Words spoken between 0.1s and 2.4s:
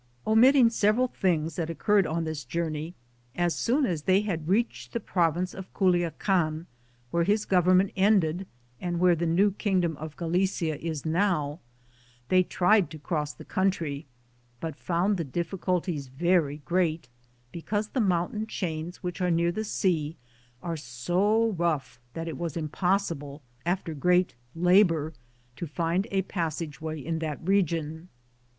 Omitting several things that occurred on